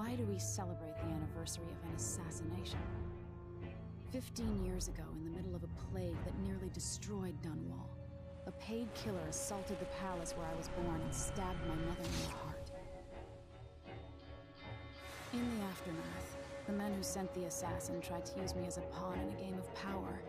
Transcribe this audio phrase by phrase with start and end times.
[0.00, 2.78] Why do we celebrate the anniversary of an assassination?
[4.10, 7.86] Fifteen years ago, in the middle of a plague that nearly destroyed Dunwall,
[8.46, 12.22] a paid killer assaulted the palace where I was born and stabbed my mother in
[12.22, 12.70] the heart.
[15.34, 18.92] In the aftermath, the men who sent the assassin tried to use me as a
[18.92, 20.22] pawn in a game of power.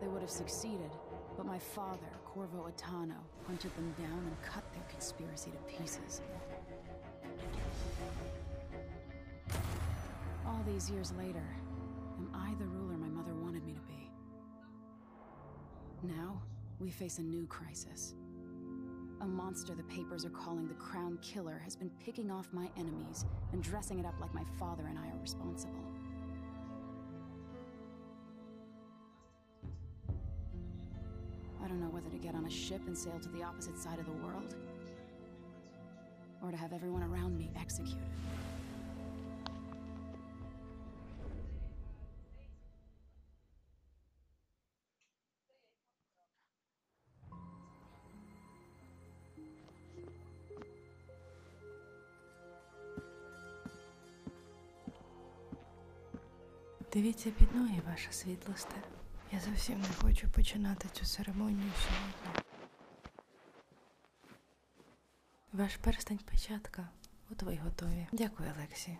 [0.00, 0.90] They would have succeeded,
[1.36, 6.20] but my father, Corvo Atano, hunted them down and cut their conspiracy to pieces.
[10.72, 11.44] These years later,
[12.18, 14.10] am I the ruler my mother wanted me to be?
[16.02, 16.42] Now,
[16.78, 18.14] we face a new crisis.
[19.22, 23.24] A monster the papers are calling the Crown Killer has been picking off my enemies
[23.52, 25.84] and dressing it up like my father and I are responsible.
[31.64, 33.98] I don't know whether to get on a ship and sail to the opposite side
[33.98, 34.54] of the world,
[36.42, 37.98] or to have everyone around me executed.
[57.08, 58.76] Дивіться під ноги, ваша світлосте.
[59.32, 62.42] Я зовсім не хочу починати цю церемонію сьогодні.
[65.52, 66.88] Ваш перстень печатка.
[67.30, 68.06] От ви готові.
[68.12, 68.98] Дякую, Алексі.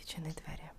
[0.00, 0.70] Відчини двері.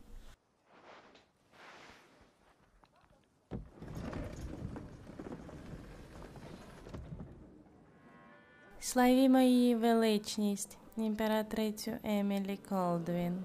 [8.80, 13.44] Славімо її величність, імператрицю Емілі Колдвін.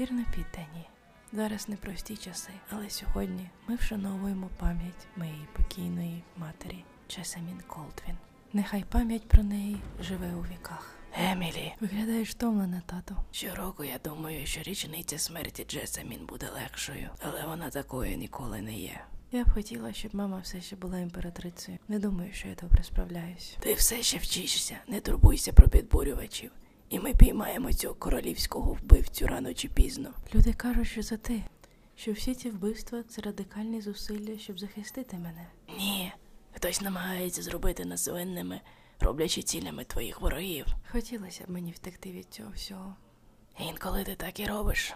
[0.00, 0.91] Вірнопіддані.
[1.34, 8.16] Зараз непрості часи, але сьогодні ми вшановуємо пам'ять моєї покійної матері Джесамін Колдвін.
[8.52, 10.94] Нехай пам'ять про неї живе у віках.
[11.14, 13.16] Емілі, виглядаєш втомлена, тату.
[13.30, 19.00] Щороку я думаю, що річниця смерті Джесамін буде легшою, але вона такою ніколи не є.
[19.32, 21.78] Я б хотіла, щоб мама все ще була імператрицею.
[21.88, 23.56] Не думаю, що я добре справляюсь.
[23.60, 26.50] Ти все ще вчишся, не турбуйся про підбурювачів.
[26.92, 30.10] І ми піймаємо цього королівського вбивцю рано чи пізно.
[30.34, 31.40] Люди кажуть, що за те,
[31.96, 35.46] що всі ці вбивства це радикальні зусилля, щоб захистити мене.
[35.78, 36.12] Ні,
[36.52, 38.60] хтось намагається зробити нас винними,
[39.00, 40.66] роблячи цілями твоїх ворогів.
[40.90, 42.96] Хотілося б мені втекти від цього всього.
[43.58, 44.94] Інколи ти так і робиш.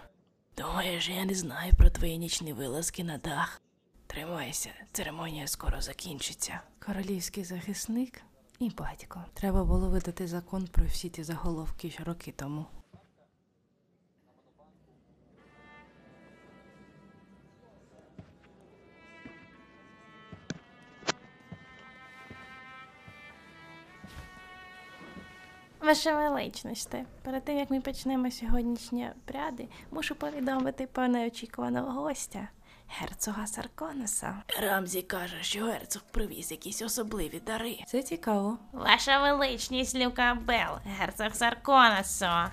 [0.58, 3.62] Думаєш, я не знаю про твої нічні вилазки на дах.
[4.06, 6.60] Тримайся, церемонія скоро закінчиться.
[6.86, 8.22] Королівський захисник
[8.58, 9.24] і батько.
[9.34, 12.66] Треба було видати закон про всі ті заголовки ще роки тому.
[25.80, 32.48] Ваша величність, перед тим як ми почнемо сьогоднішні обряди, мушу повідомити про неочікуваного гостя,
[32.88, 34.42] герцога Сарконеса.
[34.60, 37.78] Рамзі каже, що герцог привіз якісь особливі дари.
[37.86, 38.58] Це цікаво.
[38.72, 42.50] Ваша величність Люка Бел, герцог Сарконесо.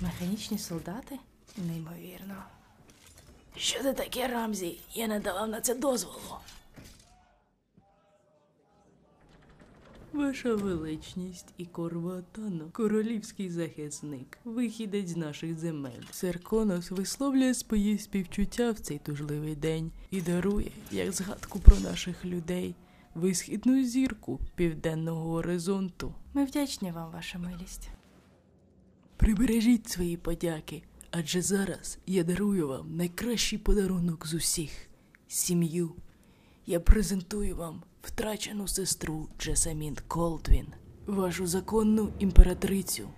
[0.00, 1.18] Механічні солдати?
[1.56, 2.42] Неймовірно.
[3.56, 4.80] Що це таке, Рамзі?
[4.94, 6.38] Я не давав на це дозволу.
[10.12, 16.02] Ваша величність і Корватано, королівський захисник, вихідець з наших земель.
[16.10, 22.74] Серконос висловлює свої співчуття в цей тужливий день і дарує, як згадку про наших людей,
[23.14, 26.14] висхідну зірку південного горизонту.
[26.34, 27.90] Ми вдячні вам, ваша милість.
[29.16, 34.70] Прибережіть свої подяки, адже зараз я дарую вам найкращий подарунок з усіх
[35.28, 35.92] сім'ю.
[36.66, 40.66] Я презентую вам втрачену сестру Джесамін Колдвін,
[41.06, 43.08] вашу законну імператрицю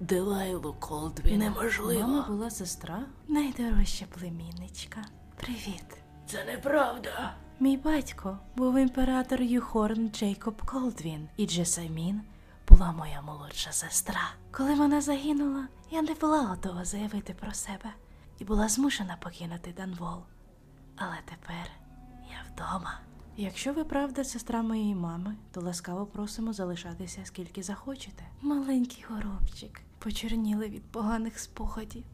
[0.00, 1.38] Делайлу Колдвін.
[1.38, 2.00] Неможливо.
[2.00, 5.04] Мама була сестра, найдорожча племінничка.
[5.36, 5.84] Привіт.
[6.26, 7.34] Це неправда.
[7.60, 12.20] Мій батько був імператор Юхорн Джейкоб Колдвін, і Джесамін
[12.68, 14.30] була моя молодша сестра.
[14.50, 17.90] Коли вона загинула, я не була готова заявити про себе
[18.38, 20.22] і була змушена покинути Данвол.
[20.96, 21.70] Але тепер
[22.30, 23.00] я вдома.
[23.36, 28.24] Якщо ви правда сестра моєї мами, то ласкаво просимо залишатися скільки захочете.
[28.42, 32.04] Маленький горобчик, почерніли від поганих спогадів.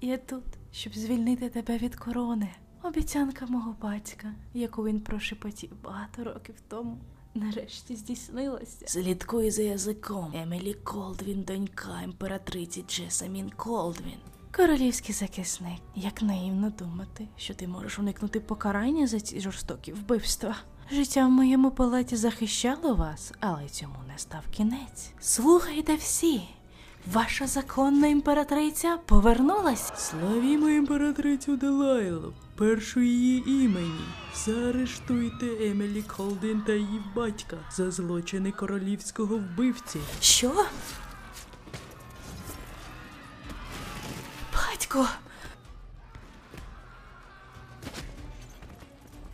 [0.00, 2.48] Я тут, щоб звільнити тебе від корони.
[2.82, 6.98] Обіцянка мого батька, яку він прошепотів багато років тому,
[7.34, 8.86] нарешті здійснилася.
[8.88, 10.32] Слідкуй за язиком.
[10.34, 14.18] Емілі Колдвін, донька імператриці Джесамін Колдвін.
[14.56, 20.56] Королівський захисник, як наївно думати, що ти можеш уникнути покарання за ці жорстокі вбивства.
[20.90, 25.10] Життя в моєму палаті захищало вас, але цьому не став кінець.
[25.20, 26.42] Слухайте всі.
[27.12, 29.92] Ваша законна імператриця повернулась.
[29.96, 34.04] Славімо імператрицю Делайлу, першу її імені.
[34.34, 40.00] Заарештуйте Емілі Колдин та її батька за злочини королівського вбивці.
[40.20, 40.52] Що?
[44.76, 45.08] Батько.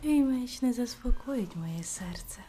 [0.03, 2.39] Меч не заспокоїть моє серце.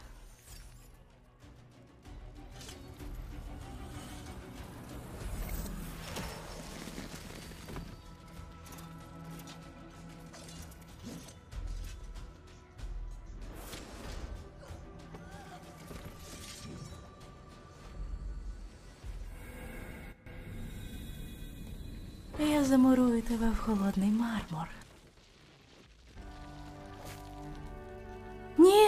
[22.65, 24.67] Замурую тебе в холодний мармур.
[28.57, 28.87] Ні.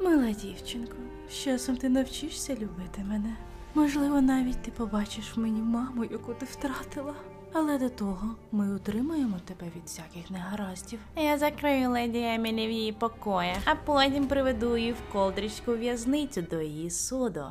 [0.00, 0.96] Мила дівчинко,
[1.30, 3.36] з часом ти навчишся любити мене.
[3.74, 7.14] Можливо, навіть ти побачиш в мені маму, яку ти втратила.
[7.52, 10.98] Але до того ми утримаємо тебе від всяких негараздів.
[11.16, 16.60] Я закрию леді Емілі в її покоях, а потім приведу її в колдрічську в'язницю до
[16.60, 17.44] її суду.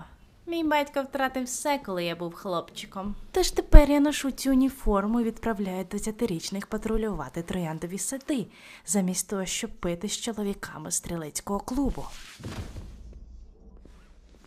[0.51, 3.15] Мій батько втратив все, коли я був хлопчиком.
[3.31, 8.47] Тож тепер я ношу цю уніформу і відправляю десятирічних патрулювати трояндові сади,
[8.85, 12.05] замість того, щоб пити з чоловіками стрілецького клубу.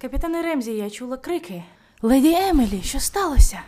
[0.00, 1.64] Капітане Ремзі, я чула крики.
[2.02, 3.60] Леді Емілі, що сталося?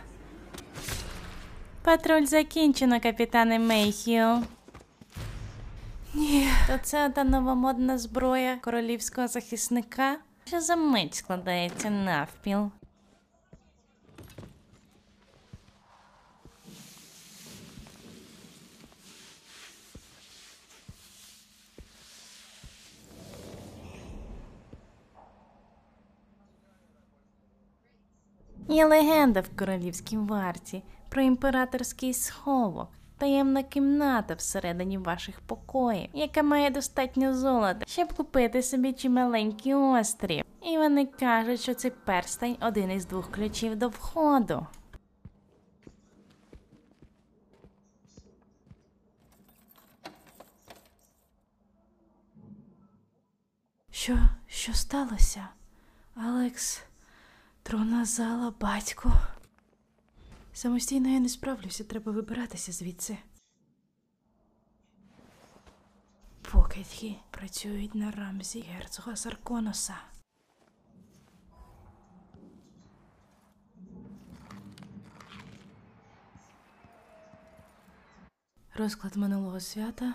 [1.81, 4.43] Патруль закінчено, капітане Мейхіо.
[6.13, 6.49] Ні.
[6.67, 10.17] То це та новомодна зброя королівського захисника,
[10.47, 12.71] що за мить складається навпіл.
[28.69, 32.96] Є легенда в королівській варті про імператорський сховок.
[33.17, 40.43] Таємна кімната всередині ваших покоїв, яка має достатньо золота, щоб купити собі чималенький острів.
[40.63, 44.67] І вони кажуть, що цей перстень один із двох ключів до входу.
[53.91, 54.17] Що,
[54.47, 55.47] що сталося?
[56.15, 56.83] Алекс,
[57.63, 59.13] тронна зала, батько.
[60.57, 63.17] Самостійно я не справлюся, треба вибиратися звідси.
[66.41, 69.95] Покидьки працюють на рамзі герцога Сарконоса.
[78.75, 80.13] Розклад минулого свята.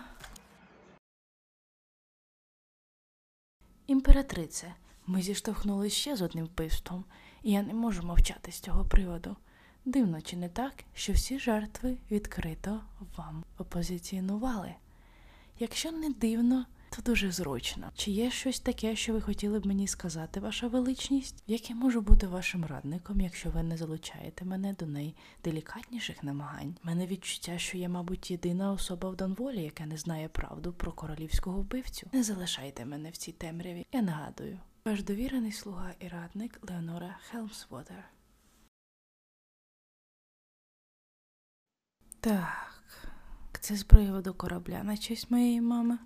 [3.87, 4.73] Імператрице,
[5.05, 7.05] ми зіштовхнулися ще з одним вбивством,
[7.43, 9.37] і я не можу мовчати з цього приводу.
[9.85, 12.81] Дивно чи не так, що всі жертви відкрито
[13.17, 14.75] вам опозиціонували?
[15.59, 16.65] Якщо не дивно,
[16.95, 17.91] то дуже зручно.
[17.95, 21.43] Чи є щось таке, що ви хотіли б мені сказати, ваша величність?
[21.47, 26.75] Як я можу бути вашим радником, якщо ви не залучаєте мене до найделікатніших намагань?
[26.83, 31.61] Мене відчуття, що я, мабуть, єдина особа в Донволі, яка не знає правду про королівського
[31.61, 32.07] вбивцю.
[32.13, 33.85] Не залишайте мене в цій темряві.
[33.91, 38.12] Я нагадую, ваш довірений слуга і радник Леонора Хелмсвотер.
[42.23, 45.97] Так, це з приводу корабля на честь моєї мами.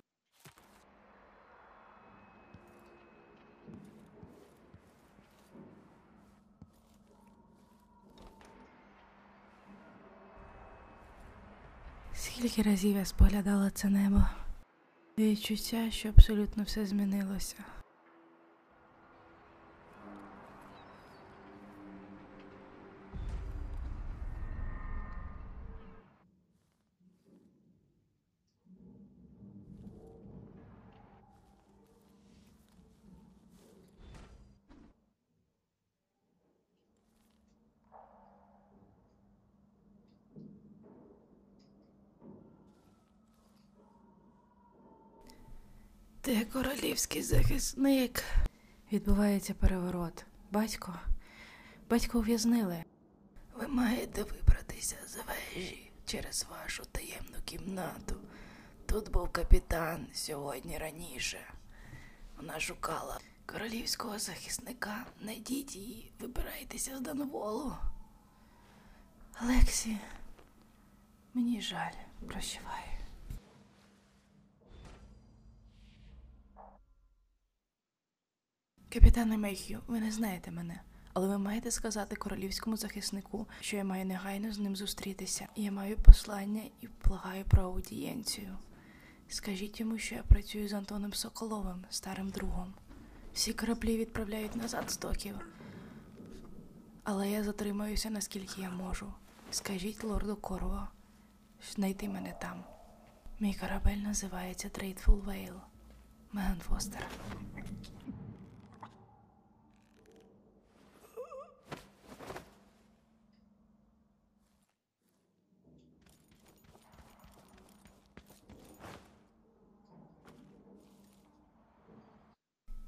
[12.14, 14.24] Скільки разів я споглядала це небо?
[15.18, 17.56] Відчуття, що абсолютно все змінилося.
[46.28, 48.24] Ти королівський захисник.
[48.92, 50.24] Відбувається переворот.
[50.50, 50.94] Батько.
[51.90, 52.84] Батько ув'язнили.
[53.54, 58.14] Ви маєте вибратися з вежі через вашу таємну кімнату.
[58.86, 61.38] Тут був капітан сьогодні раніше.
[62.36, 65.06] Вона шукала королівського захисника.
[65.20, 67.72] Найдіть її, вибирайтеся з Данволу.
[69.34, 69.98] Алексі,
[71.34, 71.94] мені жаль,
[72.26, 72.97] прощавай.
[78.92, 80.80] Капітане Мейхю, ви не знаєте мене,
[81.12, 85.48] але ви маєте сказати королівському захиснику, що я маю негайно з ним зустрітися.
[85.56, 88.56] Я маю послання і благаю про аудієнцію.
[89.28, 92.74] Скажіть йому, що я працюю з Антоном Соколовим, старим другом.
[93.34, 95.34] Всі кораблі відправляють назад з доків.
[97.04, 99.12] Але я затримаюся, наскільки я можу.
[99.50, 100.88] Скажіть лорду Корво,
[101.74, 102.64] знайти мене там.
[103.40, 105.54] Мій корабель називається Dreadful Wale.
[106.32, 107.06] Меган Фостер.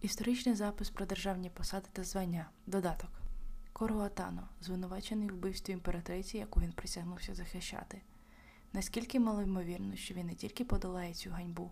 [0.01, 2.51] Історичний запис про державні посади та звання.
[2.67, 3.11] Додаток.
[3.73, 8.03] Коро Атано, звинувачений в вбивстві імператриці, яку він присягнувся захищати.
[8.73, 11.71] Наскільки малоймовірно, що він не тільки подолає цю ганьбу,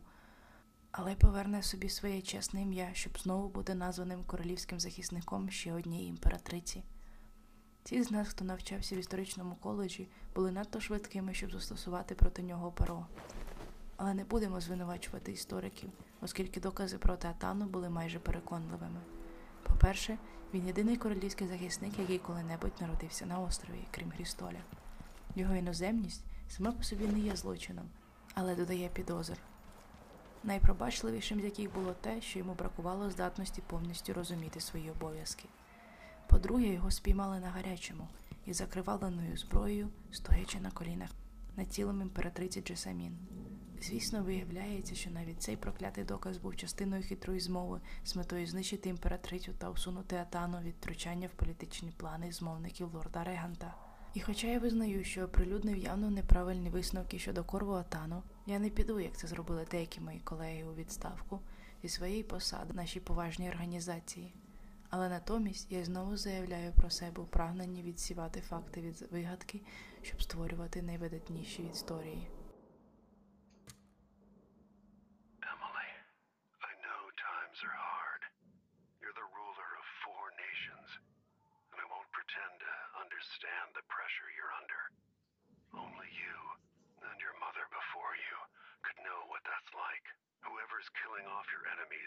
[0.90, 6.08] але й поверне собі своє чесне ім'я, щоб знову бути названим королівським захисником ще однієї
[6.08, 6.84] імператриці.
[7.82, 12.72] Ті з нас, хто навчався в історичному коледжі, були надто швидкими, щоб застосувати проти нього
[12.72, 13.06] перо.
[14.00, 15.90] Але не будемо звинувачувати істориків,
[16.20, 19.00] оскільки докази проти Атану були майже переконливими.
[19.62, 20.18] По-перше,
[20.54, 24.60] він єдиний королівський захисник, який коли-небудь народився на острові, крім Грістоля.
[25.36, 27.88] Його іноземність сама по собі не є злочином,
[28.34, 29.36] але додає підозр.
[30.44, 35.44] Найпробачливішим з яких було те, що йому бракувало здатності повністю розуміти свої обов'язки.
[36.26, 38.08] По-друге, його спіймали на гарячому
[38.46, 41.10] і закриваленою зброєю, стоячи на колінах
[41.56, 43.18] над тілом імператриці Джесамін.
[43.82, 49.52] Звісно, виявляється, що навіть цей проклятий доказ був частиною хитрої змови з метою знищити імператрицю
[49.58, 53.74] та усунути Атану від втручання в політичні плани змовників лорда Реганта.
[54.14, 59.00] І хоча я визнаю, що оприлюднив явно неправильні висновки щодо корву Атану, я не піду,
[59.00, 61.40] як це зробили деякі мої колеги у відставку,
[61.82, 64.34] зі своєї посади нашій поважній організації.
[64.90, 69.60] Але натомість я знову заявляю про себе у прагненні відсівати факти від вигадки,
[70.02, 72.28] щоб створювати найвидатніші історії.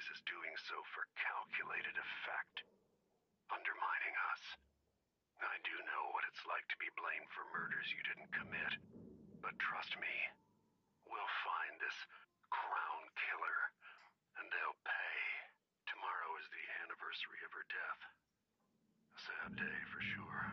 [0.01, 2.65] Your is doing so for calculated effect,
[3.53, 4.43] undermining us.
[5.37, 8.73] I do know what it's like to be blamed for murders you didn't commit,
[9.45, 10.15] but trust me,
[11.05, 11.93] we'll find this
[12.49, 13.59] crown killer,
[14.41, 15.17] and they'll pay.
[15.85, 18.01] Tomorrow is the anniversary of her death.
[19.13, 20.45] A sad day for sure.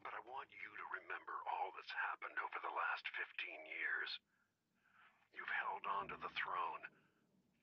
[0.00, 3.28] But I want you to remember all that's happened over the last 15
[3.68, 4.10] years.
[5.36, 6.88] You've held on to the throne,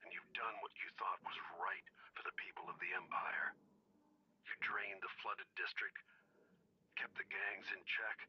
[0.08, 1.84] and you've done what you thought was right
[2.16, 3.52] for the people of the Empire.
[4.48, 6.00] You drained the flooded district,
[6.96, 8.24] kept the gangs in check,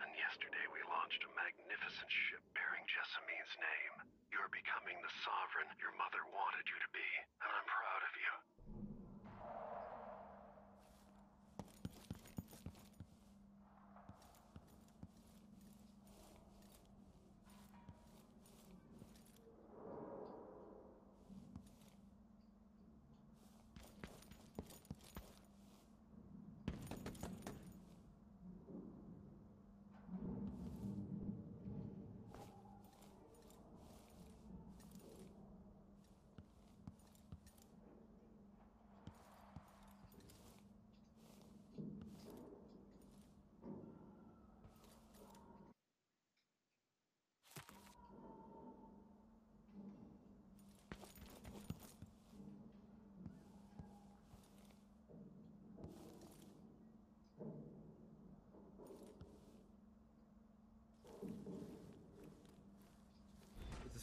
[0.00, 4.08] and yesterday we launched a magnificent ship bearing Jessamine's name.
[4.32, 7.08] You're becoming the sovereign your mother wanted you to be,
[7.44, 8.55] and I'm proud of you.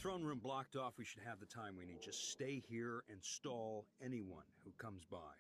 [0.04, 2.02] Throne room blocked off, we should have the time we need.
[2.04, 5.32] Just stay here and stall anyone who comes by.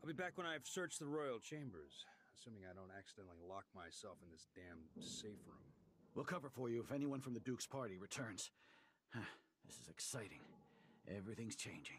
[0.00, 2.06] I'll be back when I've searched the royal chambers,
[2.38, 5.66] assuming I don't accidentally lock myself in this damn safe room.
[6.14, 8.52] We'll cover for you if anyone from the Duke's party returns.
[9.66, 10.46] this is exciting.
[11.10, 11.98] Everything's changing.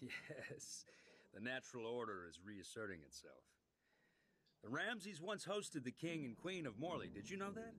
[0.50, 0.84] Yes,
[1.32, 3.44] the natural order is reasserting itself.
[4.62, 7.08] The Ramses once hosted the king and queen of Morley.
[7.14, 7.72] Did you know that?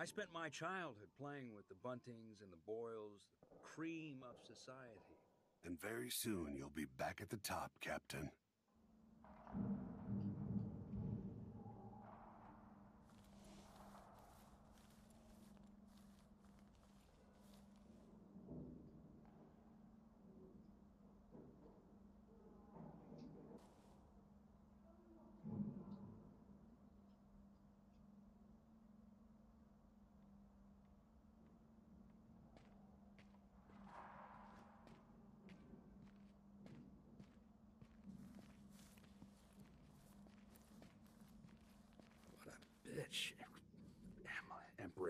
[0.00, 5.20] I spent my childhood playing with the Buntings and the Boyles, the cream of society.
[5.62, 8.30] And very soon you'll be back at the top, Captain.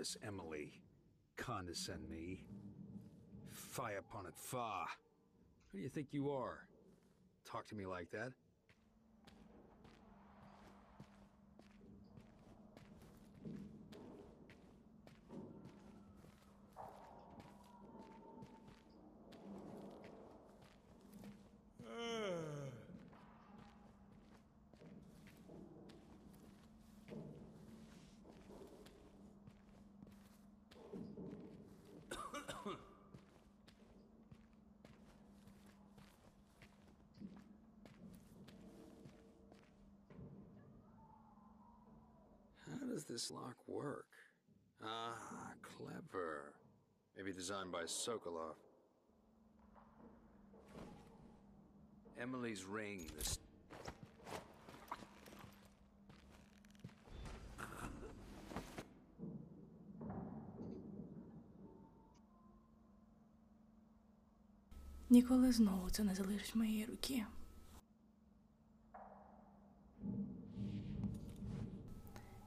[0.00, 0.72] Empress Emily.
[1.36, 2.40] Condescend me.
[3.50, 4.86] Fie upon it, fa.
[5.70, 6.60] Who do you think you are?
[7.44, 8.32] Talk to me like that?
[42.80, 44.05] How does this lock work?
[44.83, 46.53] Ah, clever.
[47.15, 48.55] Maybe designed by Sokolov.
[52.17, 53.39] Emily's ring, this.
[65.09, 67.25] Ніколи знову це не залишить моєї руки.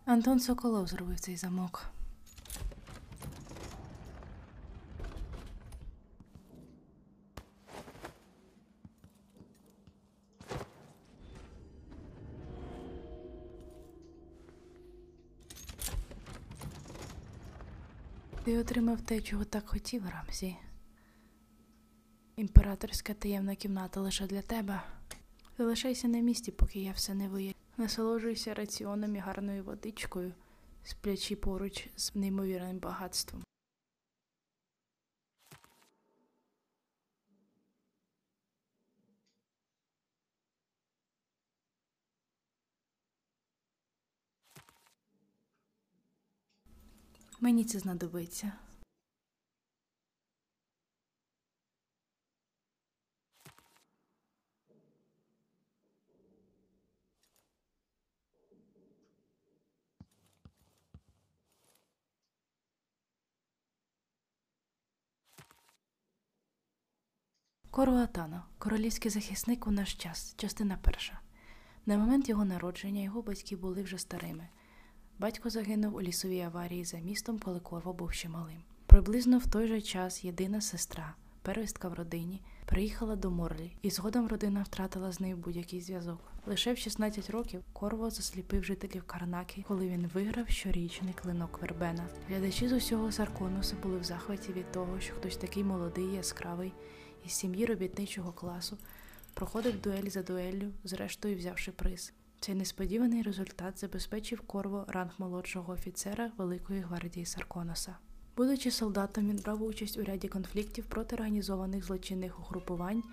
[0.06, 1.86] Антон Соколов зробив цей замок.
[18.44, 20.56] Ти отримав те, чого так хотів, Рамзі.
[22.36, 24.82] Імператорська таємна кімната лише для тебе.
[25.58, 27.56] Залишайся на місці, поки я все не виявлю.
[27.78, 30.34] Насолоджуйся раціоном гарною водичкою,
[30.84, 33.44] сплячи поруч з неймовірним багатством.
[47.40, 48.52] Мені це знадобиться.
[67.76, 71.20] Коруатано, королівський захисник у наш час, частина перша.
[71.86, 74.48] На момент його народження його батьки були вже старими.
[75.20, 78.64] Батько загинув у лісовій аварії за містом, коли Корво був ще малим.
[78.86, 84.28] Приблизно в той же час єдина сестра, первістка в родині, приїхала до Морлі, і згодом
[84.28, 86.20] родина втратила з нею будь-який зв'язок.
[86.46, 92.08] Лише в 16 років Корво засліпив жителів Карнаки, коли він виграв щорічний клинок Вербена.
[92.30, 96.74] Глядачі з усього Сарконуса були в захваті від того, що хтось такий молодий, яскравий
[97.26, 98.78] із сім'ї робітничого класу
[99.34, 102.14] проходив дуель за дуеллю, зрештою взявши приз.
[102.40, 107.96] Цей несподіваний результат забезпечив Корво ранг молодшого офіцера Великої гвардії Сарконоса.
[108.38, 113.04] Будучи солдатом, він брав участь у ряді конфліктів проти організованих злочинних угрупувань,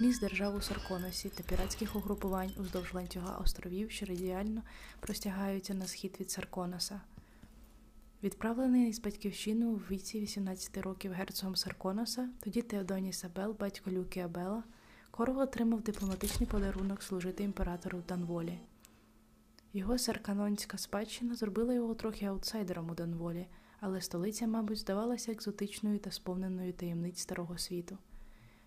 [0.00, 4.62] міст держав у Сарконосі та піратських угрупувань уздовж ланцюга островів, що радіально
[5.00, 7.00] простягаються на схід від Сарконоса.
[8.22, 14.64] Відправлений з батьківщини у віці 18 років герцогом Сарконоса, тоді Теодоні Сабел, батько Люки Абела,
[15.10, 18.58] Корво отримав дипломатичний подарунок служити імператору в Данволі.
[19.72, 23.46] Його сарканонська спадщина зробила його трохи аутсайдером у Данволі,
[23.80, 27.98] але столиця, мабуть, здавалася екзотичною та сповненою таємниць старого світу.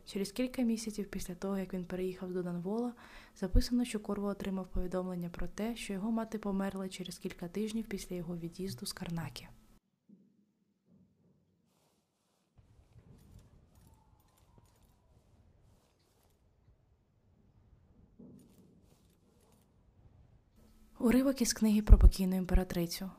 [0.05, 2.93] Через кілька місяців після того, як він переїхав до Данвола,
[3.35, 8.15] записано, що Корво отримав повідомлення про те, що його мати померла через кілька тижнів після
[8.15, 9.47] його від'їзду з Карнакі.
[20.99, 23.11] Уривок із книги про покійну імператрицю.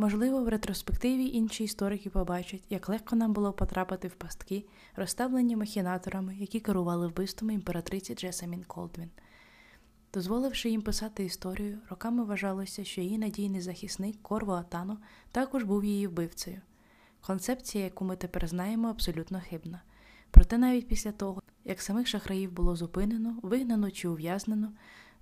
[0.00, 4.64] Можливо, в ретроспективі інші історики побачать, як легко нам було потрапити в пастки,
[4.96, 9.10] розставлені махінаторами, які керували вбивствами імператриці Джесамін Колдвін.
[10.14, 14.98] Дозволивши їм писати історію, роками вважалося, що її надійний захисник Корво Атано
[15.32, 16.60] також був її вбивцею.
[17.20, 19.82] Концепція, яку ми тепер знаємо, абсолютно хибна.
[20.30, 24.72] Проте навіть після того, як самих шахраїв було зупинено, вигнано чи ув'язнено,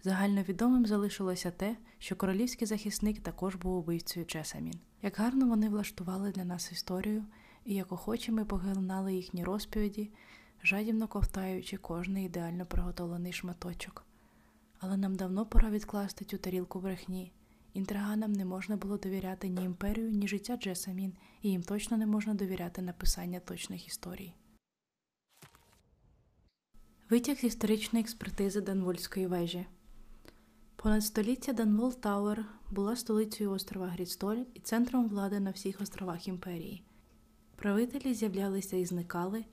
[0.06, 4.74] загальновідомим залишилося те, що королівський захисник також був убивцею Джесамін.
[5.02, 7.24] Як гарно вони влаштували для нас історію,
[7.64, 10.10] і як охоче ми поглинали їхні розповіді,
[10.62, 14.04] жадібно ковтаючи кожний ідеально приготовлений шматочок.
[14.78, 17.32] Але нам давно пора відкласти цю тарілку брехні.
[17.74, 22.34] Інтриганам не можна було довіряти ні імперію, ні життя Джесамін, і їм точно не можна
[22.34, 24.34] довіряти написання точних історій.
[27.10, 29.66] Витяг з історичної експертизи Данвольської вежі.
[30.76, 36.82] Понад століття Dunwall Tower була столицею острова Грістоль і центром влади на всіх островах імперії.
[37.56, 39.44] Правителі з'являлися і зникали,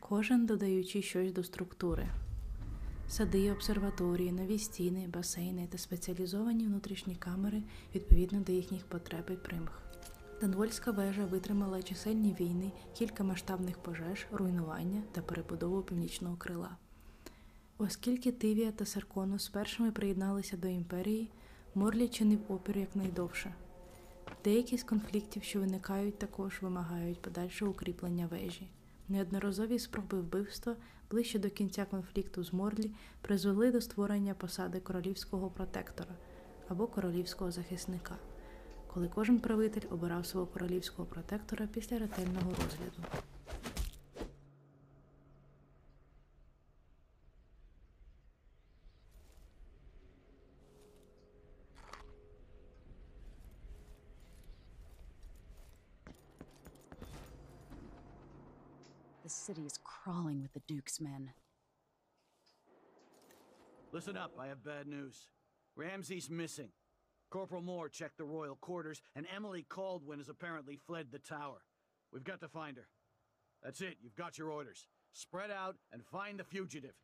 [0.00, 2.08] кожен додаючи щось до структури.
[3.08, 7.62] Сади, обсерваторії, нові стіни, басейни та спеціалізовані внутрішні камери
[7.94, 9.82] відповідно до їхніх потреб і примх.
[10.40, 16.76] Данвольська вежа витримала чисельні війни, кілька масштабних пожеж, руйнування та перебудову північного крила.
[17.82, 21.30] Оскільки Тивія та Сарконус першими приєдналися до імперії,
[21.74, 23.54] Морлі чинив опір якнайдовше.
[24.44, 28.68] Деякі з конфліктів, що виникають, також вимагають подальшого укріплення вежі.
[29.08, 30.76] Неодноразові спроби вбивства
[31.10, 32.90] ближче до кінця конфлікту з Морлі
[33.20, 36.14] призвели до створення посади королівського протектора
[36.68, 38.16] або королівського захисника,
[38.86, 43.02] коли кожен правитель обирав свого королівського протектора після ретельного розгляду.
[59.60, 61.30] City is crawling with the Duke's men.
[63.92, 65.26] Listen up, I have bad news.
[65.76, 66.68] Ramsey's missing.
[67.30, 71.62] Corporal Moore checked the royal quarters, and Emily Caldwin has apparently fled the tower.
[72.12, 72.88] We've got to find her.
[73.62, 74.86] That's it, you've got your orders.
[75.12, 76.94] Spread out and find the fugitive.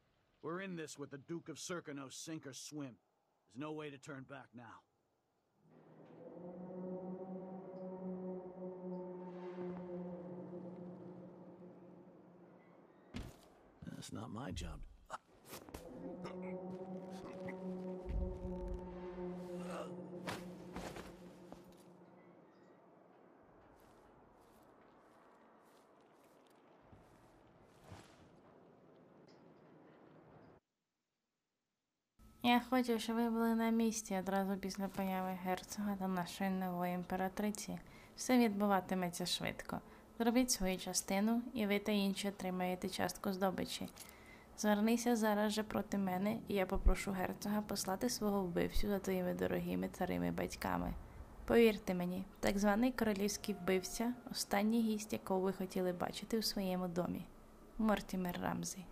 [0.43, 2.97] We're in this with the Duke of Circano, sink or swim.
[3.53, 4.83] There's no way to turn back now.
[14.07, 14.81] That's not my job.
[32.43, 37.79] Я хочу, щоб ви були на місці одразу після появи герцога та нашої нової імператриці.
[38.17, 39.81] Все відбуватиметься швидко.
[40.19, 43.89] Зробіть свою частину, і ви та інші отримаєте частку здобичі.
[44.59, 49.89] Звернися зараз же проти мене, і я попрошу герцога послати свого вбивцю за твоїми дорогими
[49.89, 50.95] царими батьками.
[51.45, 57.25] Повірте мені, так званий королівський вбивця останній гість, якого ви хотіли бачити у своєму домі.
[57.79, 58.85] Мортімер Рамзі.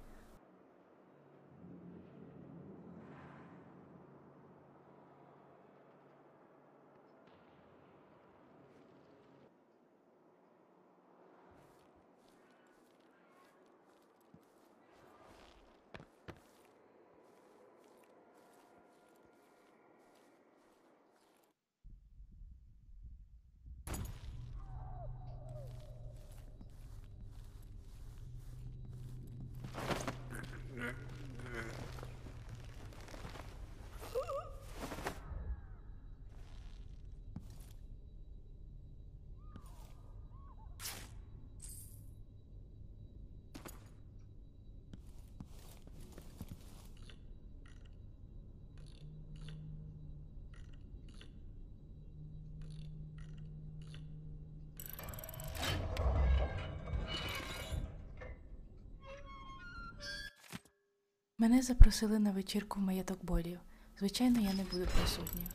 [61.44, 63.59] Мене запросили на вечірку в маєток болів.
[63.98, 65.46] Звичайно, я не буду присутньою.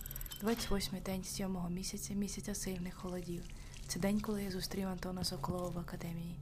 [0.43, 3.43] 28-й день сьомого місяця, місяця сильних холодів.
[3.87, 6.35] Це день, коли я зустрів Антона Соколова в академії.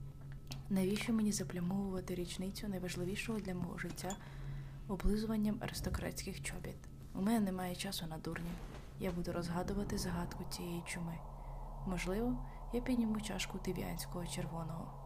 [0.69, 4.15] Навіщо мені заплямовувати річницю найважливішого для мого життя
[4.87, 6.77] облизуванням аристократських чобіт?
[7.15, 8.55] У мене немає часу на дурнів.
[8.99, 11.17] Я буду розгадувати загадку цієї чуми.
[11.87, 14.96] Можливо, я підніму чашку тивіанського червоного.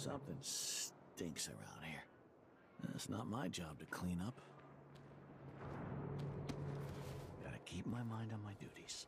[0.00, 2.02] Something stinks around here.
[2.94, 4.40] It's not my job to clean up.
[7.44, 9.04] Gotta keep my mind on my duties.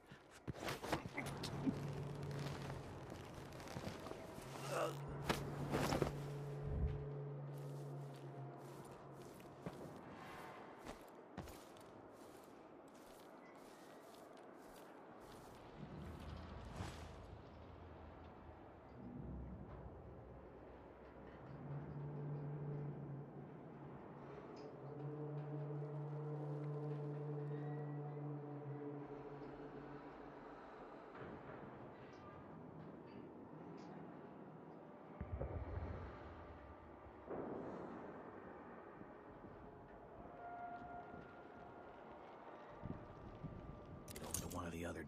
[44.73, 45.02] the other.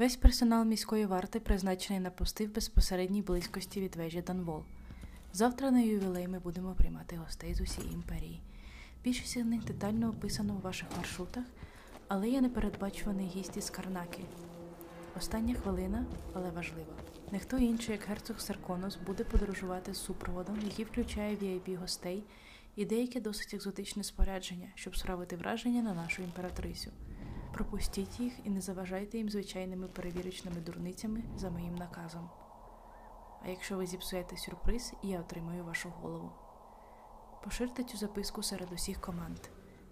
[0.00, 4.62] Весь персонал міської варти призначений на пости в безпосередній близькості від вежі Данвол.
[5.32, 8.40] Завтра на ювілей ми будемо приймати гостей з усієї імперії.
[9.04, 11.44] Більшість з них детально описано у ваших маршрутах,
[12.08, 14.22] але є непередбачуваний гість із Карнаки.
[15.16, 16.94] Остання хвилина, але важлива.
[17.32, 22.24] Не хто інший, як герцог Серконос, буде подорожувати з супроводом, який включає vip гостей
[22.76, 26.90] і деяке досить екзотичне спорядження, щоб справити враження на нашу імператрицю.
[27.60, 32.30] Пропустіть їх і не заважайте їм звичайними перевірочними дурницями за моїм наказом.
[33.44, 36.32] А якщо ви зіпсуєте сюрприз, я отримаю вашу голову.
[37.44, 39.38] Поширте цю записку серед усіх команд.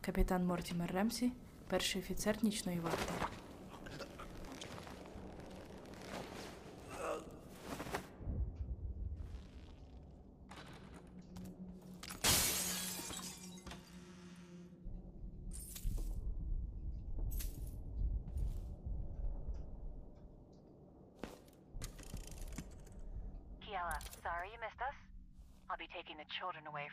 [0.01, 1.33] Капітан Мортімер Ремсі,
[1.69, 3.13] перший офіцер нічної варти.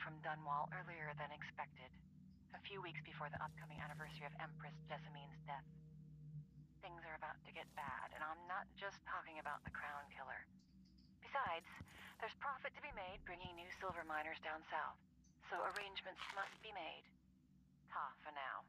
[0.06, 1.90] From Dunwall earlier than expected,
[2.54, 5.66] a few weeks before the upcoming anniversary of Empress Jessamine's death.
[6.86, 10.46] Things are about to get bad, and I'm not just talking about the Crown Killer.
[11.26, 11.66] Besides,
[12.22, 15.02] there's profit to be made bringing new silver miners down south,
[15.50, 17.10] so arrangements must be made.
[17.90, 18.62] Ta for now.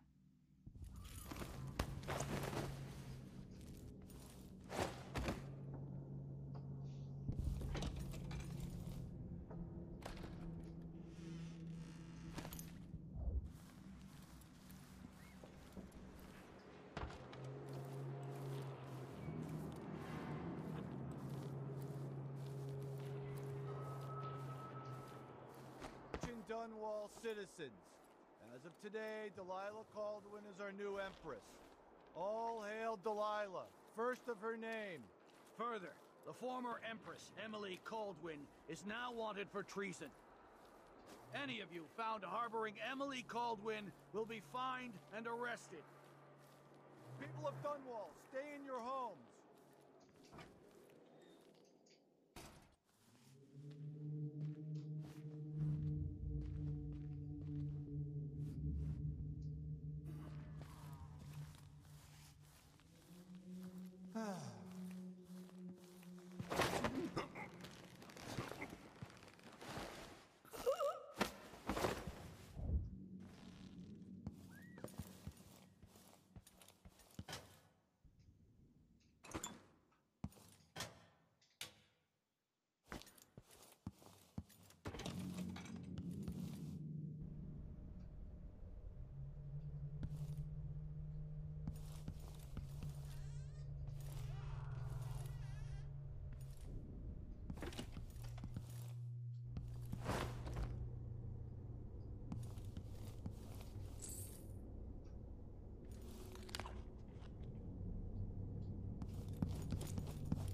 [26.57, 27.85] Dunwall citizens.
[28.57, 31.45] As of today, Delilah Caldwin is our new empress.
[32.17, 35.05] All hail Delilah, first of her name.
[35.59, 35.93] Further,
[36.27, 38.41] the former Empress, Emily Caldwin,
[38.71, 40.09] is now wanted for treason.
[41.35, 45.85] Any of you found harboring Emily Caldwin will be fined and arrested.
[47.21, 49.29] People of Dunwall, stay in your homes.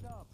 [0.00, 0.26] Stop.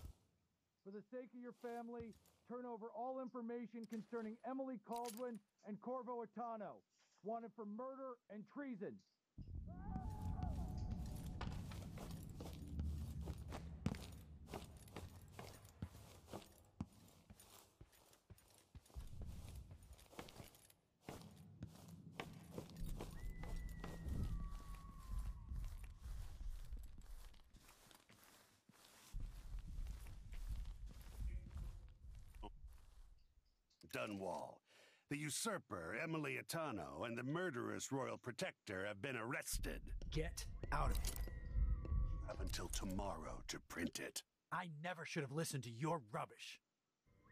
[0.85, 2.11] For the sake of your family,
[2.51, 6.83] turn over all information concerning Emily Caldwin and Corvo Atano,
[7.23, 8.99] wanted for murder and treason.
[34.09, 34.59] Dunwall.
[35.11, 39.81] The usurper, Emily Atano, and the murderous royal protector have been arrested.
[40.11, 41.35] Get out of here.
[41.85, 44.23] You have until tomorrow to print it.
[44.53, 46.61] I never should have listened to your rubbish.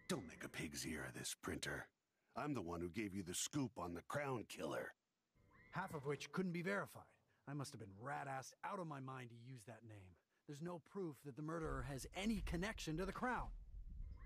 [0.08, 1.88] Don't make a pig's ear of this, printer.
[2.36, 4.92] I'm the one who gave you the scoop on the crown killer.
[5.72, 7.02] Half of which couldn't be verified.
[7.48, 10.16] I must have been rat-assed out of my mind to use that name.
[10.46, 13.48] There's no proof that the murderer has any connection to the crown.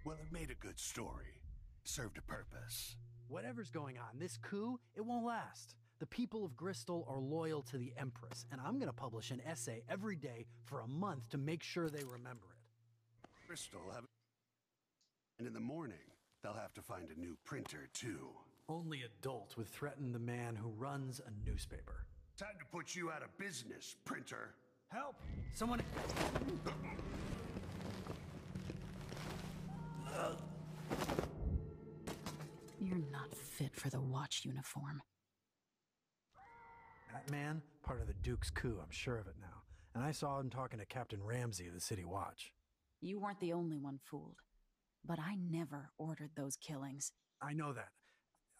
[0.04, 1.39] Well, it made a good story.
[1.84, 2.96] Served a purpose.
[3.28, 5.74] Whatever's going on, this coup, it won't last.
[5.98, 9.82] The people of Bristol are loyal to the Empress, and I'm gonna publish an essay
[9.88, 13.28] every day for a month to make sure they remember it.
[13.46, 14.04] Bristol have.
[15.38, 15.98] And in the morning,
[16.42, 18.28] they'll have to find a new printer, too.
[18.68, 22.06] Only adults would threaten the man who runs a newspaper.
[22.36, 24.54] Time to put you out of business, printer.
[24.88, 25.16] Help!
[25.54, 25.82] Someone.
[30.12, 30.34] Uh,
[32.82, 35.02] You're not fit for the watch uniform.
[37.12, 39.62] That man, part of the Duke's coup, I'm sure of it now.
[39.94, 42.52] And I saw him talking to Captain Ramsey of the City Watch.
[43.02, 44.38] You weren't the only one fooled.
[45.04, 47.12] But I never ordered those killings.
[47.42, 47.88] I know that.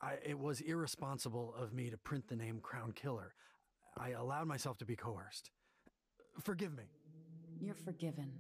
[0.03, 3.35] I, it was irresponsible of me to print the name Crown Killer.
[3.97, 5.51] I allowed myself to be coerced.
[6.43, 6.85] Forgive me.
[7.61, 8.33] You're forgiven.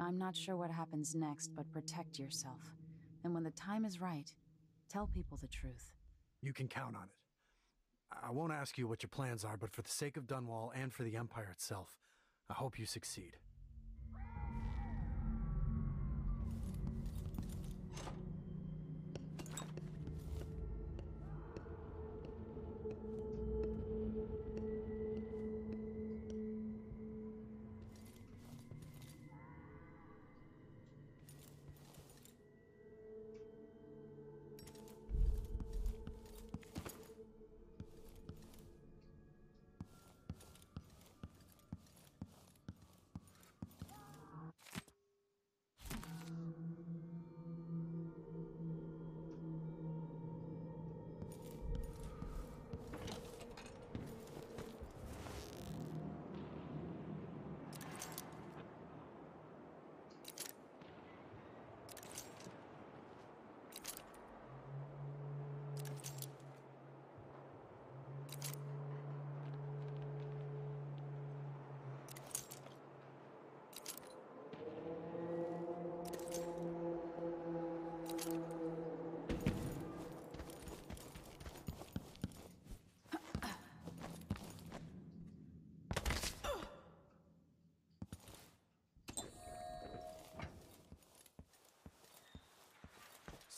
[0.00, 2.62] I'm not sure what happens next, but protect yourself.
[3.24, 4.32] And when the time is right,
[4.88, 5.92] tell people the truth.
[6.42, 8.16] You can count on it.
[8.22, 10.92] I won't ask you what your plans are, but for the sake of Dunwall and
[10.92, 11.98] for the Empire itself,
[12.48, 13.36] I hope you succeed.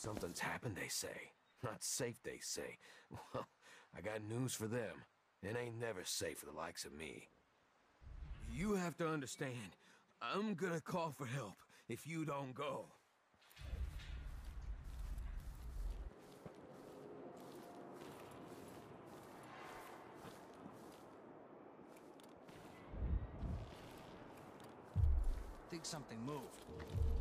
[0.03, 1.33] Something's happened, they say.
[1.63, 2.79] Not safe, they say.
[3.35, 3.47] Well,
[3.95, 5.05] I got news for them.
[5.43, 7.29] It ain't never safe for the likes of me.
[8.51, 9.77] You have to understand,
[10.23, 11.57] I'm gonna call for help
[11.91, 12.87] if you don't go.
[25.71, 27.20] Think something moved.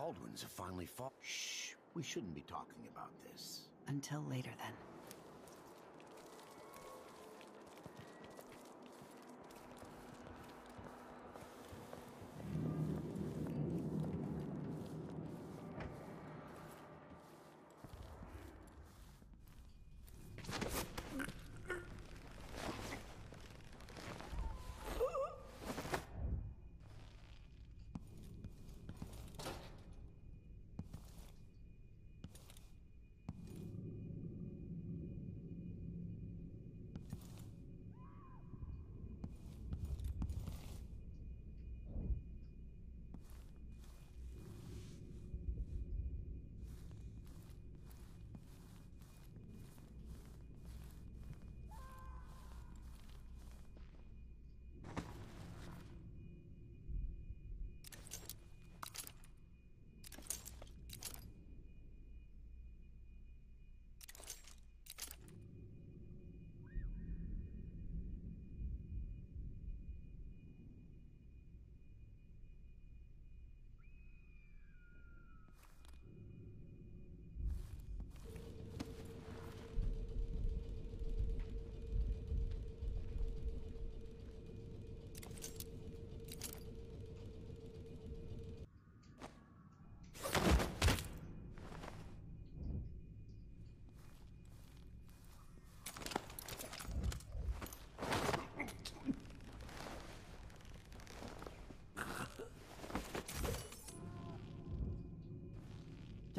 [0.00, 1.12] Caldwins have finally fought.
[1.20, 1.74] Shh.
[1.92, 3.68] We shouldn't be talking about this.
[3.86, 4.89] Until later, then.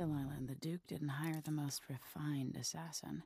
[0.02, 3.22] Delilah and the Duke didn't hire the most refined assassin.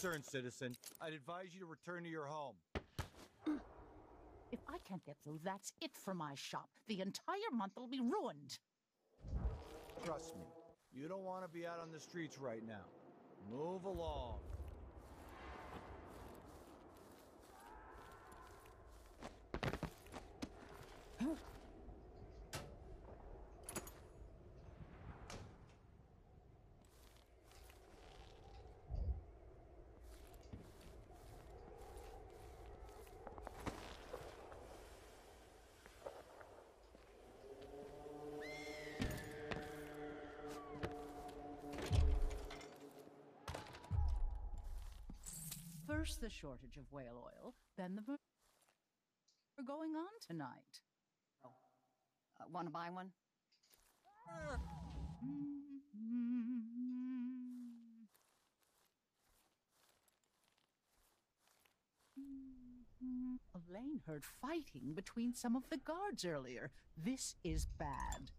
[0.00, 2.54] Concerned citizen, I'd advise you to return to your home.
[4.52, 6.68] If I can't get through, that's it for my shop.
[6.86, 8.58] The entire month will be ruined.
[10.04, 10.44] Trust me,
[10.92, 12.86] you don't want to be out on the streets right now.
[13.50, 14.38] Move along.
[46.08, 50.80] First, the shortage of whale oil, then the we're going on tonight.
[51.44, 51.50] Oh,
[52.40, 53.10] uh, want to buy one?
[63.54, 66.70] Elaine heard fighting between some of the guards earlier.
[66.96, 68.30] This is bad.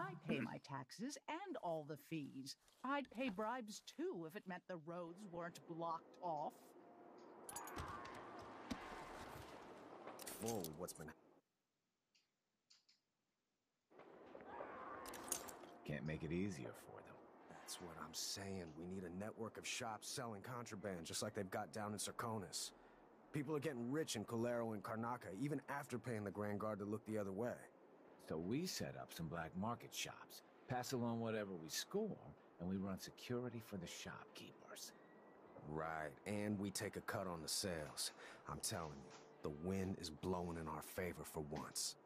[0.00, 2.56] I pay my taxes and all the fees.
[2.84, 6.52] I'd pay bribes too if it meant the roads weren't blocked off.
[10.42, 11.08] Whoa, what's been.
[15.86, 17.16] Can't make it easier for them.
[17.50, 18.64] That's what I'm saying.
[18.78, 22.70] We need a network of shops selling contraband, just like they've got down in Sarkonis.
[23.32, 26.84] People are getting rich in Colero and Karnaka, even after paying the Grand Guard to
[26.84, 27.52] look the other way.
[28.30, 32.16] So we set up some black market shops, pass along whatever we score,
[32.60, 34.92] and we run security for the shopkeepers.
[35.68, 38.12] Right, and we take a cut on the sales.
[38.48, 39.10] I'm telling you,
[39.42, 41.96] the wind is blowing in our favor for once.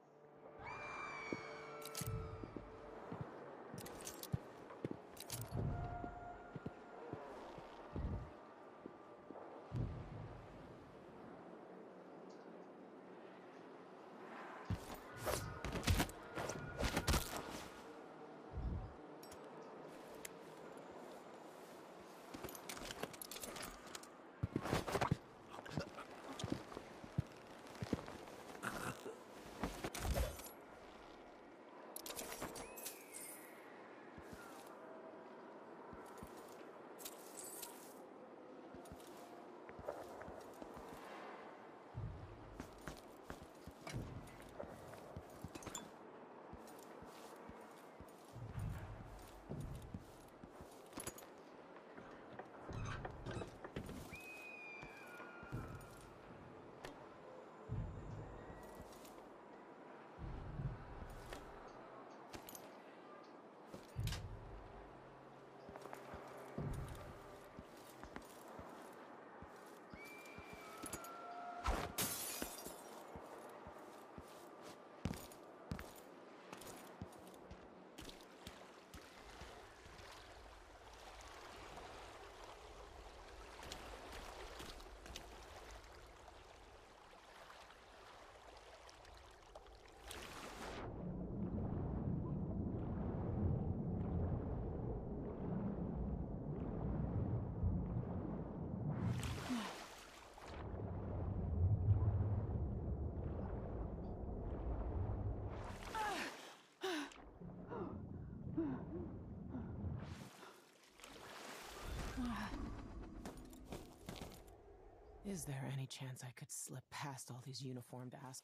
[115.34, 118.40] Is there any chance I could slip past all these uniformed ass?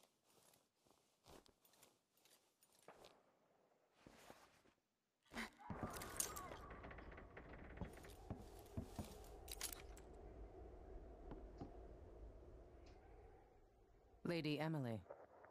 [14.25, 15.01] Lady Emily,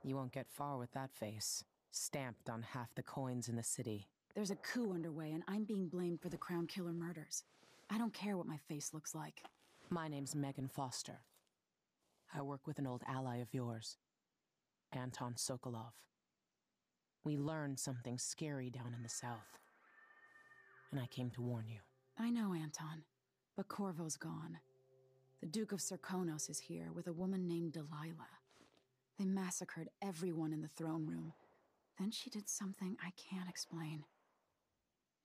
[0.03, 1.63] you won't get far with that face.
[1.91, 4.09] Stamped on half the coins in the city.
[4.35, 7.45] There's a coup underway, and I'm being blamed for the Crown Killer murders.
[7.89, 9.41] I don't care what my face looks like.
[9.91, 11.21] My name's Megan Foster.
[12.31, 13.97] I work with an old ally of yours,
[14.91, 15.93] Anton Sokolov.
[17.23, 19.57] We learned something scary down in the south,
[20.91, 21.79] and I came to warn you.
[22.19, 23.01] I know, Anton,
[23.57, 24.59] but Corvo's gone.
[25.41, 28.37] The Duke of Serkonos is here with a woman named Delilah.
[29.17, 31.33] They massacred everyone in the throne room.
[31.97, 34.03] Then she did something I can't explain.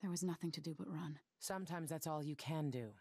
[0.01, 1.19] There was nothing to do but run.
[1.39, 2.93] Sometimes that's all you can do.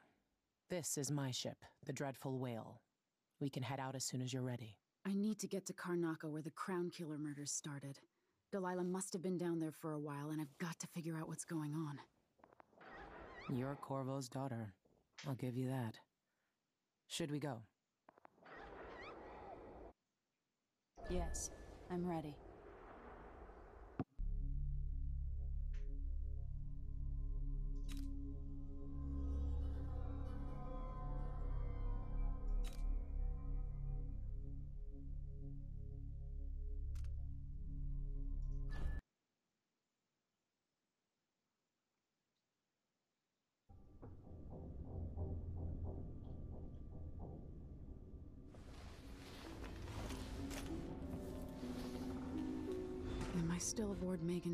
[0.73, 2.81] This is my ship, the Dreadful Whale.
[3.39, 4.75] We can head out as soon as you're ready.
[5.05, 7.99] I need to get to Karnaca where the Crown Killer murders started.
[8.51, 11.27] Delilah must have been down there for a while, and I've got to figure out
[11.27, 11.99] what's going on.
[13.55, 14.73] You're Corvo's daughter.
[15.27, 15.99] I'll give you that.
[17.07, 17.59] Should we go?
[21.07, 21.51] Yes,
[21.91, 22.35] I'm ready.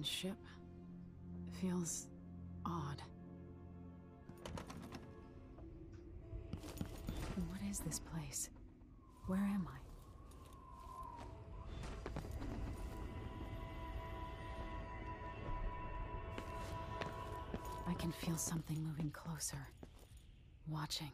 [0.04, 0.38] Ship?
[1.60, 2.08] Feels
[2.66, 3.02] odd.
[7.50, 8.50] What is this place?
[9.28, 9.80] Where am I?
[17.90, 19.68] I can feel something moving closer.
[20.68, 21.12] Watching.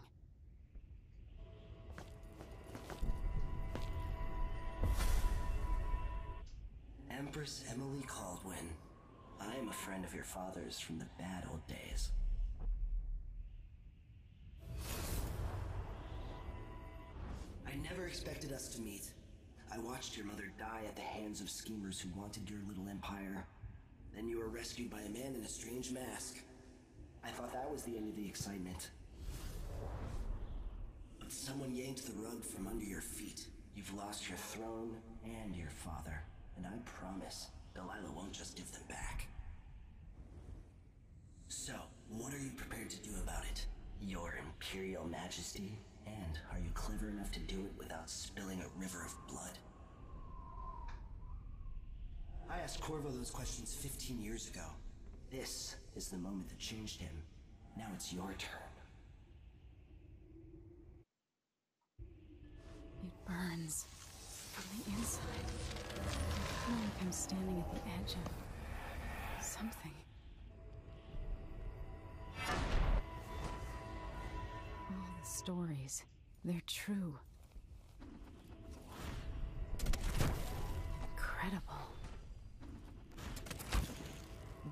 [7.36, 8.70] Empress Emily Caldwin.
[9.42, 12.12] I am a friend of your father's from the bad old days.
[17.68, 19.12] I never expected us to meet.
[19.70, 23.46] I watched your mother die at the hands of schemers who wanted your little empire.
[24.16, 26.38] Then you were rescued by a man in a strange mask.
[27.22, 28.92] I thought that was the end of the excitement.
[31.20, 33.46] But someone yanked the rug from under your feet.
[33.76, 36.24] You've lost your throne and your father.
[36.58, 39.28] And I promise, Delilah won't just give them back.
[41.48, 41.74] So,
[42.10, 43.66] what are you prepared to do about it?
[44.02, 45.78] Your Imperial Majesty?
[46.06, 49.58] And are you clever enough to do it without spilling a river of blood?
[52.50, 54.66] I asked Corvo those questions 15 years ago.
[55.32, 57.24] This is the moment that changed him.
[57.78, 58.62] Now it's your turn.
[63.04, 63.86] It burns
[64.54, 65.85] from the inside.
[66.66, 68.16] Feel like I'm standing at the edge
[69.38, 69.92] of something.
[74.90, 76.04] All the stories,
[76.44, 77.20] they're true.
[81.12, 81.86] Incredible.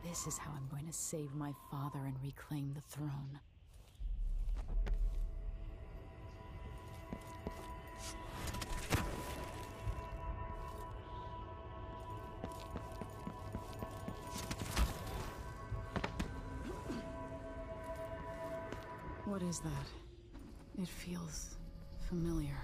[0.03, 3.39] This is how I'm going to save my father and reclaim the throne.
[19.63, 20.81] That?
[20.81, 21.55] It feels
[22.09, 22.57] familiar.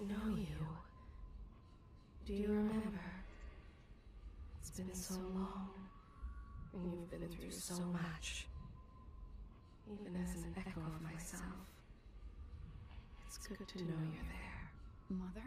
[0.00, 0.66] I know you.
[2.26, 3.00] Do you remember?
[4.60, 5.70] It's been so long,
[6.72, 8.46] and you've been through so much.
[9.92, 11.42] Even as an echo of myself,
[13.26, 14.70] it's good to know you're there.
[15.10, 15.46] Mother?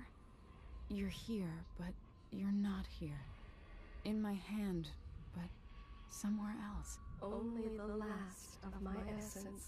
[0.89, 1.93] You're here, but
[2.31, 3.21] you're not here.
[4.03, 4.89] In my hand,
[6.13, 6.99] somewhere else.
[7.21, 9.67] Only the last of my essence,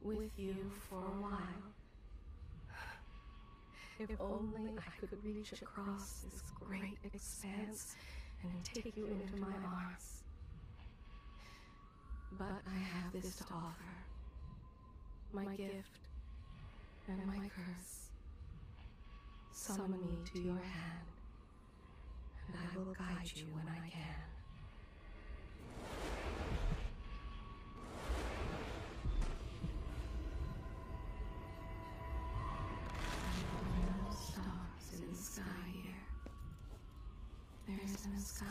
[0.00, 0.54] with you
[0.88, 1.66] for a while.
[3.98, 7.96] If only I could reach across this great expanse
[8.42, 10.22] and take you into my arms.
[12.38, 13.92] But I have this to offer
[15.32, 15.98] my gift
[17.08, 18.08] and my curse.
[19.52, 21.08] Summon me to your hand,
[22.46, 24.29] and I will guide you when I can.
[37.70, 38.46] There is no sky.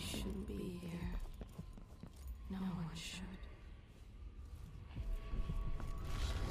[0.00, 1.10] Shouldn't be here.
[2.50, 3.20] No one should.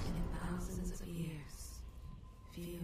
[0.05, 1.79] In thousands of years,
[2.53, 2.79] few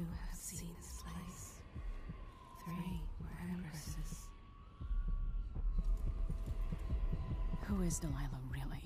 [7.81, 8.83] Who is Delilah really?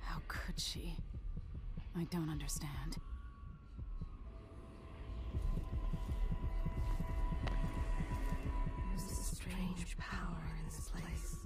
[0.00, 0.94] How could she?
[1.98, 2.98] I don't understand.
[8.94, 11.36] There's a strange power in this place.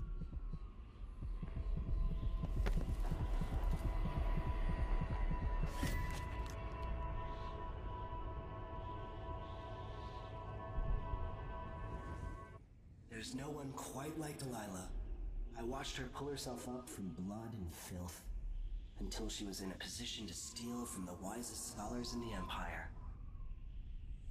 [13.11, 14.91] There's no one quite like Delilah.
[15.71, 18.23] Watched her pull herself up from blood and filth
[18.99, 22.91] until she was in a position to steal from the wisest scholars in the Empire.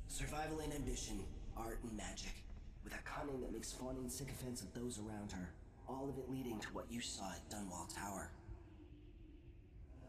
[0.10, 1.24] Survival and ambition,
[1.56, 2.44] art and magic,
[2.84, 5.50] with a cunning that makes fawning sycophants of those around her,
[5.88, 8.30] all of it leading to what you saw at Dunwall Tower.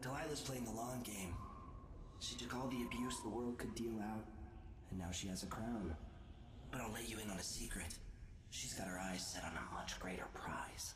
[0.01, 1.33] Delilah's playing the long game.
[2.19, 4.25] She took all the abuse the world could deal out,
[4.91, 5.95] and now she has a crown.
[6.71, 7.95] But I'll let you in on a secret.
[8.49, 10.95] She's got her eyes set on a much greater prize.